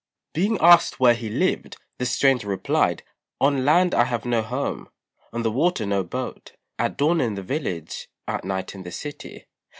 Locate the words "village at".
7.43-8.43